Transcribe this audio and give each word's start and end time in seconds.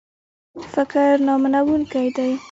فکر 0.73 1.09
نامنونکی 1.27 2.05
وي. 2.15 2.31